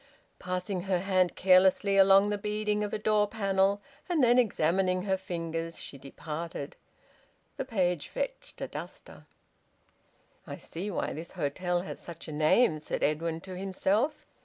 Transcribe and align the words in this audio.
Passing 0.39 0.81
her 0.85 0.97
hand 0.97 1.35
carelessly 1.35 1.95
along 1.95 2.31
the 2.31 2.37
beading 2.39 2.83
of 2.83 2.91
a 2.91 2.97
door 2.97 3.27
panel 3.27 3.83
and 4.09 4.23
then 4.23 4.39
examining 4.39 5.03
her 5.03 5.15
fingers, 5.15 5.79
she 5.79 5.99
departed. 5.99 6.75
The 7.57 7.65
page 7.65 8.07
fetched 8.07 8.61
a 8.61 8.67
duster. 8.67 9.27
"I 10.47 10.57
see 10.57 10.89
why 10.89 11.13
this 11.13 11.33
hotel 11.33 11.81
has 11.81 11.99
such 11.99 12.27
a 12.27 12.31
name," 12.31 12.79
said 12.79 13.03
Edwin 13.03 13.41
to 13.41 13.55
himself. 13.55 14.25